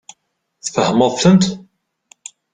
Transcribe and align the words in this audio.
Tfehmeḍ-tent? 0.65 1.43